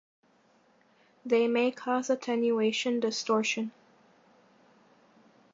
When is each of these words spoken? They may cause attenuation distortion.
They 1.23 1.47
may 1.47 1.69
cause 1.69 2.09
attenuation 2.09 2.99
distortion. 3.01 3.71